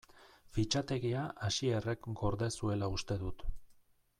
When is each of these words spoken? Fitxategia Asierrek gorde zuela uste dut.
Fitxategia 0.55 1.25
Asierrek 1.49 2.09
gorde 2.23 2.51
zuela 2.61 2.91
uste 2.99 3.19
dut. 3.25 3.45